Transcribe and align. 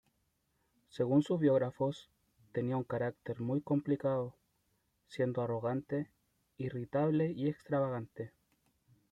Según 0.89 1.21
sus 1.21 1.39
biógrafos, 1.39 2.09
tenía 2.53 2.75
un 2.75 2.83
carácter 2.83 3.39
muy 3.39 3.61
complicado, 3.61 4.35
siendo 5.05 5.43
arrogante, 5.43 6.09
irritable 6.57 7.31
y 7.31 7.47
extravagante. 7.49 8.33